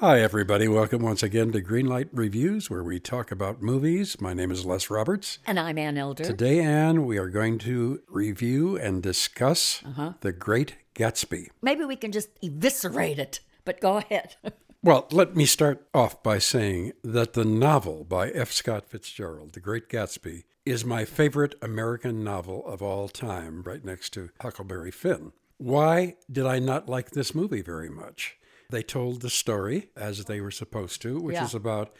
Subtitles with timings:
[0.00, 0.68] Hi, everybody.
[0.68, 4.20] Welcome once again to Greenlight Reviews, where we talk about movies.
[4.20, 5.38] My name is Les Roberts.
[5.46, 6.22] And I'm Ann Elder.
[6.22, 10.12] Today, Ann, we are going to review and discuss uh-huh.
[10.20, 11.48] The Great Gatsby.
[11.62, 14.36] Maybe we can just eviscerate it, but go ahead.
[14.82, 18.52] Well, let me start off by saying that the novel by F.
[18.52, 24.10] Scott Fitzgerald, The Great Gatsby, is my favorite American novel of all time, right next
[24.10, 25.32] to Huckleberry Finn.
[25.56, 28.38] Why did I not like this movie very much?
[28.70, 31.44] They told the story as they were supposed to, which Yeah.
[31.44, 31.94] is about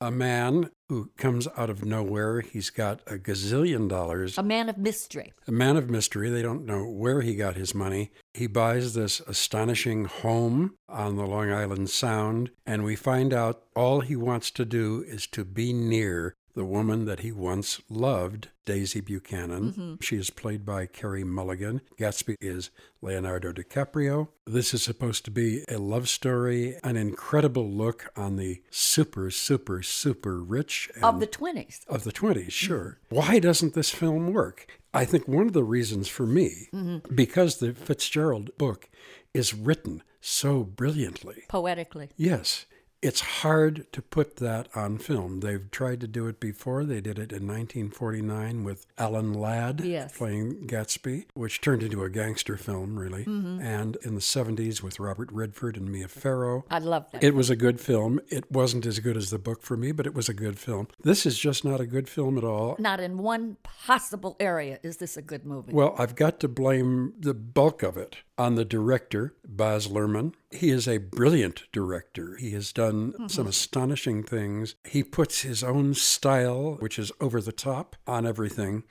[0.00, 2.40] a man who comes out of nowhere.
[2.40, 5.32] He's got a gazillion dollars, A man of mystery.
[5.46, 6.28] a man of mystery.
[6.28, 8.10] They don't know where he got his money.
[8.34, 14.00] He buys this astonishing home on the Long Island Sound, and we find out all
[14.00, 19.00] he wants to do is to be near the woman that he once loved, Daisy
[19.00, 19.72] Buchanan.
[19.72, 19.94] Mm-hmm.
[20.00, 21.80] She is played by Carey Mulligan.
[21.98, 22.70] Gatsby is
[23.00, 24.28] Leonardo DiCaprio.
[24.46, 29.82] This is supposed to be a love story, an incredible look on the super, super,
[29.82, 31.86] super rich Of the 20s.
[31.88, 32.48] of the 20s, mm-hmm.
[32.48, 32.98] sure.
[33.08, 34.66] Why doesn't this film work?
[34.94, 37.14] I think one of the reasons for me, mm-hmm.
[37.14, 38.90] because the Fitzgerald book
[39.32, 41.44] is written so brilliantly.
[41.48, 42.10] Poetically.
[42.16, 42.66] Yes,
[43.02, 45.40] it's hard to put that on film.
[45.40, 46.84] They've tried to do it before.
[46.84, 50.16] They did it in 1949 with Alan Ladd Yes.
[50.16, 53.24] playing Gatsby, which turned into a gangster film, really.
[53.24, 53.60] Mm-hmm.
[53.60, 56.64] And in the 70s with Robert Redford and Mia Farrow.
[56.70, 57.24] I love that.
[57.24, 58.20] It was a good film.
[58.28, 60.86] It wasn't as good as the book for me, but it was a good film.
[61.02, 62.76] This is just not a good film at all.
[62.78, 65.72] Not in one possible area is this a good movie.
[65.72, 70.34] Well, I've got to blame the bulk of it on the director, Baz Luhrmann.
[70.50, 72.36] He is a brilliant director.
[72.36, 73.48] He has done some mm-hmm.
[73.48, 74.74] astonishing things.
[74.84, 78.84] He puts his own style, which is over the top, on everything.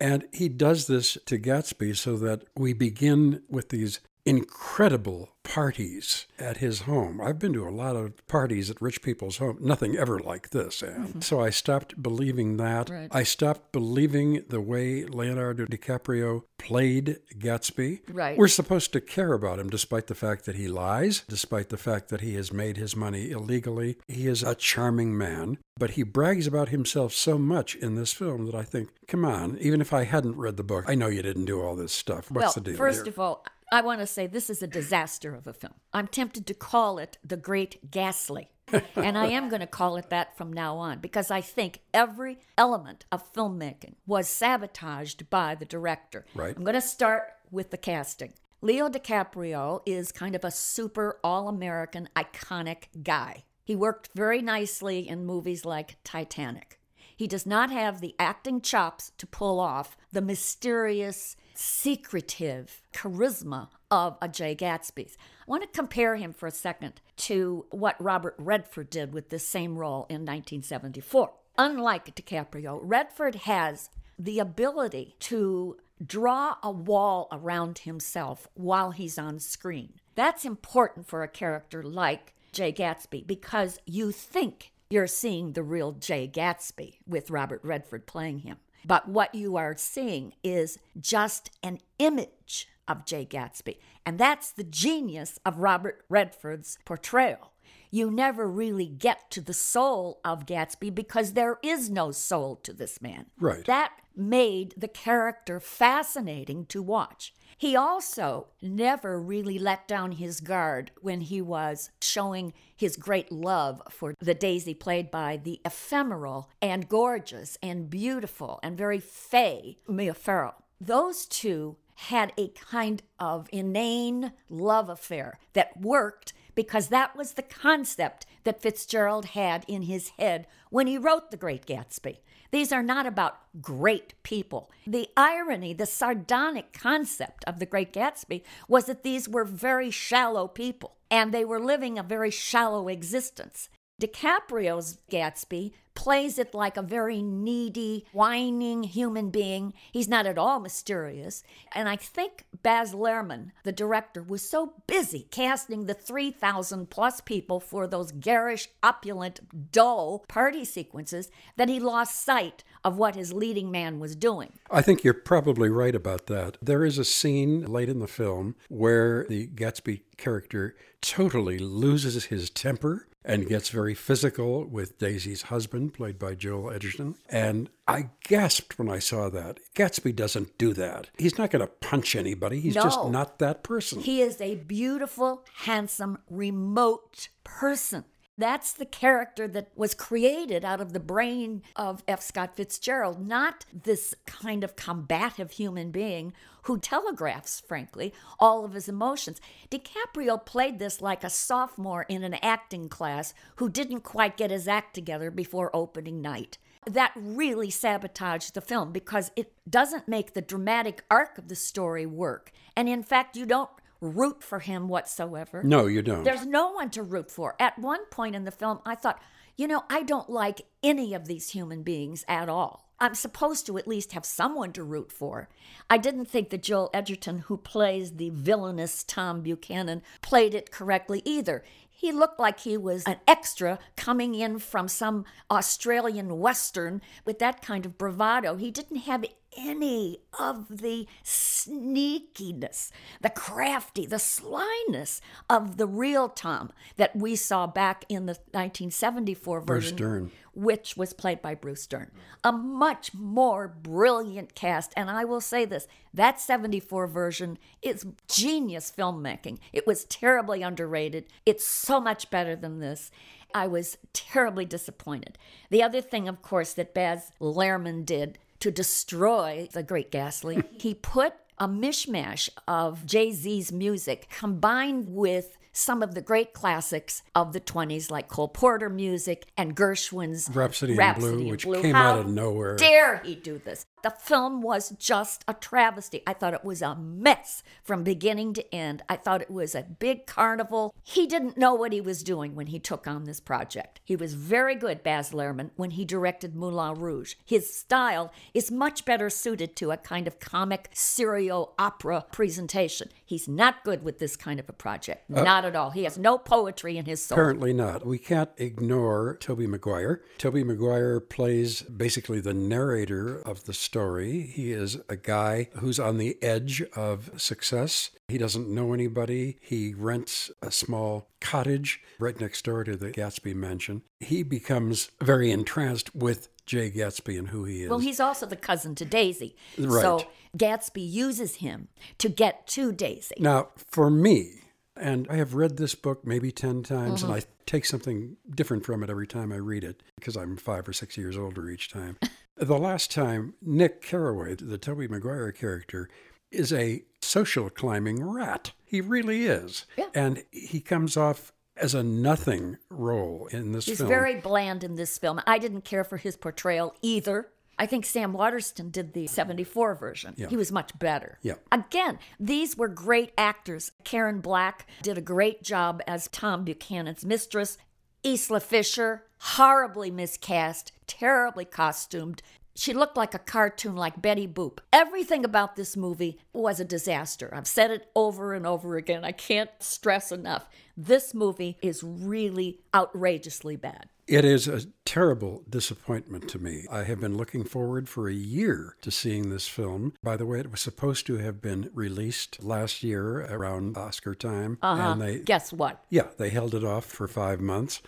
[0.00, 6.58] And he does this to Gatsby so that we begin with these incredible parties at
[6.58, 7.20] his home.
[7.20, 9.58] I've been to a lot of parties at rich people's home.
[9.60, 11.06] Nothing ever like this, Ann.
[11.06, 11.20] Mm-hmm.
[11.20, 12.90] So I stopped believing that.
[12.90, 13.08] Right.
[13.10, 18.00] I stopped believing the way Leonardo DiCaprio played Gatsby.
[18.12, 18.36] Right.
[18.36, 22.10] We're supposed to care about him despite the fact that he lies, despite the fact
[22.10, 23.96] that he has made his money illegally.
[24.06, 28.46] He is a charming man, but he brags about himself so much in this film
[28.46, 31.22] that I think, come on, even if I hadn't read the book, I know you
[31.22, 32.30] didn't do all this stuff.
[32.30, 33.12] What's well, the deal first here?
[33.12, 35.74] of all, I want to say this is a disaster of a film.
[35.92, 38.50] I'm tempted to call it The Great Ghastly.
[38.96, 42.38] and I am going to call it that from now on because I think every
[42.56, 46.24] element of filmmaking was sabotaged by the director.
[46.34, 46.56] Right.
[46.56, 48.32] I'm going to start with the casting.
[48.60, 53.44] Leo DiCaprio is kind of a super all American iconic guy.
[53.64, 56.80] He worked very nicely in movies like Titanic.
[57.16, 64.16] He does not have the acting chops to pull off the mysterious, secretive charisma of
[64.22, 65.18] a Jay Gatsby's.
[65.46, 69.46] I want to compare him for a second to what Robert Redford did with this
[69.46, 71.32] same role in 1974.
[71.58, 79.38] Unlike DiCaprio, Redford has the ability to draw a wall around himself while he's on
[79.38, 79.94] screen.
[80.14, 85.92] That's important for a character like Jay Gatsby because you think you're seeing the real
[85.92, 88.56] Jay Gatsby with Robert Redford playing him.
[88.84, 93.78] But what you are seeing is just an image of Jay Gatsby.
[94.04, 97.52] And that's the genius of Robert Redford's portrayal.
[97.90, 102.72] You never really get to the soul of Gatsby because there is no soul to
[102.72, 103.26] this man.
[103.38, 103.64] Right.
[103.64, 107.34] That made the character fascinating to watch.
[107.60, 113.82] He also never really let down his guard when he was showing his great love
[113.90, 120.14] for the Daisy played by the ephemeral and gorgeous and beautiful and very fey Mia
[120.14, 120.54] Farrow.
[120.80, 127.42] Those two had a kind of inane love affair that worked because that was the
[127.42, 132.20] concept that Fitzgerald had in his head when he wrote The Great Gatsby.
[132.50, 134.70] These are not about great people.
[134.86, 140.48] The irony, the sardonic concept of The Great Gatsby was that these were very shallow
[140.48, 143.68] people and they were living a very shallow existence.
[144.00, 149.74] DiCaprio's Gatsby plays it like a very needy, whining human being.
[149.92, 151.42] He's not at all mysterious.
[151.74, 157.60] And I think Baz Luhrmann, the director, was so busy casting the 3,000 plus people
[157.60, 163.70] for those garish, opulent, dull party sequences that he lost sight of what his leading
[163.70, 164.54] man was doing.
[164.70, 166.56] I think you're probably right about that.
[166.62, 172.48] There is a scene late in the film where the Gatsby character totally loses his
[172.48, 177.16] temper and gets very physical with Daisy's husband, played by Joel Edgerton.
[177.28, 179.60] And I gasped when I saw that.
[179.74, 181.10] Gatsby doesn't do that.
[181.18, 182.60] He's not going to punch anybody.
[182.60, 184.00] He's just not that person.
[184.00, 188.04] He is a beautiful, handsome, remote person.
[188.40, 192.22] That's the character that was created out of the brain of F.
[192.22, 196.32] Scott Fitzgerald, not this kind of combative human being
[196.62, 199.42] who telegraphs, frankly, all of his emotions.
[199.70, 204.66] DiCaprio played this like a sophomore in an acting class who didn't quite get his
[204.66, 206.56] act together before opening night.
[206.86, 212.06] That really sabotaged the film because it doesn't make the dramatic arc of the story
[212.06, 212.52] work.
[212.74, 213.68] And in fact, you don't
[214.00, 215.62] root for him whatsoever.
[215.62, 216.24] no, you don't.
[216.24, 217.54] There's no one to root for.
[217.58, 219.20] At one point in the film, I thought,
[219.56, 222.90] you know, I don't like any of these human beings at all.
[223.02, 225.48] I'm supposed to at least have someone to root for.
[225.88, 231.22] I didn't think that Joel Edgerton, who plays the villainous Tom Buchanan, played it correctly
[231.24, 231.64] either.
[231.90, 237.62] He looked like he was an extra coming in from some Australian Western with that
[237.62, 238.56] kind of bravado.
[238.56, 239.24] He didn't have
[239.56, 247.66] any of the sneakiness, the crafty, the slyness of the real Tom that we saw
[247.66, 250.30] back in the 1974 Bruce version, Dern.
[250.54, 252.10] which was played by Bruce Dern.
[252.44, 254.92] A much more brilliant cast.
[254.96, 259.58] And I will say this that 74 version is genius filmmaking.
[259.72, 261.26] It was terribly underrated.
[261.46, 263.10] It's so much better than this.
[263.54, 265.36] I was terribly disappointed.
[265.70, 270.94] The other thing, of course, that Baz Luhrmann did to destroy the Great Ghastly, he
[270.94, 277.52] put a mishmash of Jay Z's music combined with some of the great classics of
[277.52, 281.80] the 20s, like Cole Porter music and Gershwin's Rhapsody in Blue, in which Blue.
[281.80, 282.76] came How out of nowhere.
[282.76, 283.86] Dare he do this?
[284.02, 286.22] The film was just a travesty.
[286.26, 289.02] I thought it was a mess from beginning to end.
[289.08, 290.94] I thought it was a big carnival.
[291.02, 294.00] He didn't know what he was doing when he took on this project.
[294.04, 297.34] He was very good, Baz Luhrmann, when he directed Moulin Rouge.
[297.44, 303.10] His style is much better suited to a kind of comic serial opera presentation.
[303.30, 305.30] He's not good with this kind of a project.
[305.32, 305.90] Uh, not at all.
[305.90, 307.36] He has no poetry in his soul.
[307.36, 308.04] Apparently not.
[308.04, 310.20] We can't ignore Tobey Maguire.
[310.36, 314.40] Tobey Maguire plays basically the narrator of the story.
[314.42, 318.10] He is a guy who's on the edge of success.
[318.26, 319.58] He doesn't know anybody.
[319.60, 324.02] He rents a small cottage right next door to the Gatsby mansion.
[324.18, 327.90] He becomes very entranced with Jay Gatsby and who he is.
[327.90, 329.54] Well, he's also the cousin to Daisy.
[329.78, 330.02] Right.
[330.02, 331.88] So Gatsby uses him
[332.18, 333.36] to get to Daisy.
[333.38, 334.62] Now, for me,
[334.96, 337.40] and I have read this book maybe 10 times, and mm-hmm.
[337.40, 340.92] I take something different from it every time I read it because I'm five or
[340.92, 342.18] six years older each time.
[342.56, 346.08] the last time, Nick Carraway, the Tobey Maguire character,
[346.50, 348.72] is a social climbing rat.
[348.84, 349.86] He really is.
[349.96, 350.06] Yeah.
[350.14, 354.08] And he comes off as a nothing role in this He's film.
[354.08, 355.40] very bland in this film.
[355.46, 357.48] I didn't care for his portrayal either.
[357.80, 360.34] I think Sam Waterston did the 74 version.
[360.36, 361.38] He was much better.
[361.40, 361.54] Yeah.
[361.72, 363.90] Again, these were great actors.
[364.04, 367.78] Karen Black did a great job as Tom Buchanan's mistress.
[368.22, 372.42] Isla Fisher, horribly miscast, terribly costumed.
[372.74, 374.80] She looked like a cartoon like Betty Boop.
[374.92, 377.50] Everything about this movie was a disaster.
[377.50, 379.24] I've said it over and over again.
[379.24, 380.68] I can't stress enough.
[380.98, 384.10] This movie is really outrageously bad.
[384.30, 386.86] It is a terrible disappointment to me.
[386.88, 390.12] I have been looking forward for a year to seeing this film.
[390.22, 394.78] By the way, it was supposed to have been released last year around Oscar time,
[394.82, 395.14] and uh-huh.
[395.16, 396.04] they Guess what?
[396.10, 398.02] yeah, they held it off for 5 months.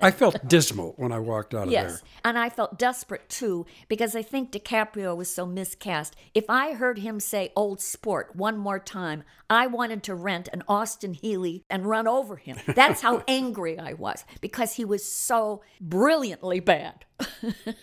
[0.00, 1.90] I felt dismal when I walked out of Yes.
[1.90, 2.00] there.
[2.24, 6.14] And I felt desperate too because I think DiCaprio was so miscast.
[6.34, 10.62] If I heard him say old sport one more time, I wanted to rent an
[10.68, 12.58] Austin Healey and run over him.
[12.76, 15.31] That's how angry I was because he was so
[15.80, 17.04] brilliantly bad.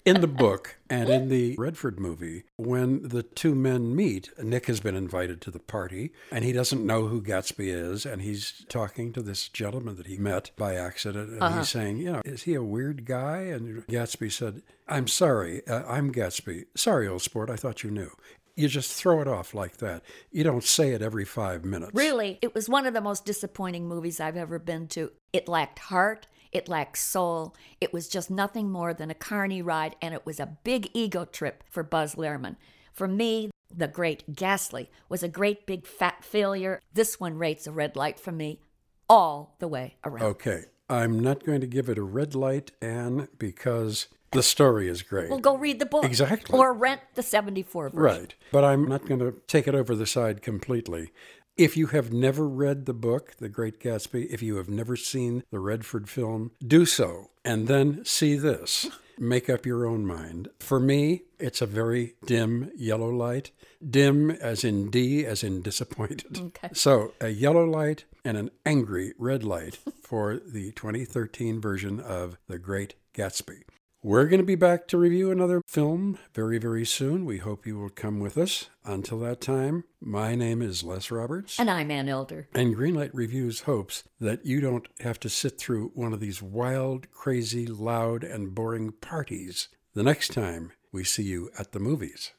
[0.06, 4.79] In the book and in the Redford movie, when the two men meet, Nick has
[4.79, 8.06] been invited to the party and he doesn't know who Gatsby is.
[8.06, 11.41] And he's talking to this gentleman that he met by accident.
[11.41, 13.41] And he's saying, You know, is he a weird guy?
[13.44, 16.65] And Gatsby said, I'm sorry, uh, I'm Gatsby.
[16.75, 18.12] Sorry, old sport, I thought you knew.
[18.56, 20.03] You just throw it off like that.
[20.32, 21.91] You don't say it every five minutes.
[21.94, 25.12] Really, it was one of the most disappointing movies I've ever been to.
[25.32, 26.27] It lacked heart.
[26.51, 27.56] It lacked soul.
[27.79, 31.25] It was just nothing more than a carny ride, and it was a big ego
[31.25, 32.56] trip for Baz Luhrmann.
[32.94, 36.82] For me, The Great Ghastly was a great big fat failure.
[36.94, 38.62] This one rates a red light for me
[39.08, 40.24] all the way around.
[40.24, 40.65] Okay.
[40.89, 45.29] I'm not going to give it a red light, Ann, because the story is great.
[45.29, 46.03] Well, go read the book.
[46.03, 46.58] Exactly.
[46.58, 48.00] Or rent the 74 version.
[48.00, 48.36] Right.
[48.51, 51.12] But I'm not going to take it over the side completely.
[51.60, 55.44] If you have never read the book, The Great Gatsby, if you have never seen
[55.51, 58.88] the Redford film, do so and then see this.
[59.20, 60.48] Make up your own mind.
[60.62, 63.51] For me, it's a very dim yellow light.
[63.86, 66.39] Dim as in D, as in disappointed.
[66.56, 66.70] Okay.
[66.72, 72.58] So, a yellow light and an angry red light for the 2013 version of The
[72.58, 73.63] Great Gatsby.
[74.01, 77.25] We're going to be back to review another film very, very soon.
[77.25, 78.70] We hope you will come with us.
[78.86, 81.60] Until that time, my name is Les Roberts.
[81.60, 82.48] And I'm Ann Elder.
[82.53, 87.12] And Greenlight Reviews hopes that you don't have to sit through one of these wild,
[87.12, 92.32] crazy, loud, and boring parties the next time we see you at the movies.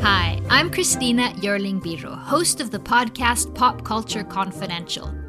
[0.00, 5.14] Hi, I'm Christina Yerling Biro, host of the podcast Pop Culture Confidential.